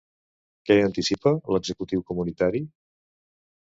Què 0.69 0.77
anticipa 0.85 1.35
l'executiu 1.57 2.05
comunitari? 2.11 2.67